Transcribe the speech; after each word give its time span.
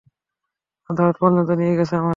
আদালত 0.89 1.15
পর্যন্ত 1.21 1.49
নিয়ে 1.51 1.73
গেছে 1.75 1.95
আমাদের। 1.95 2.09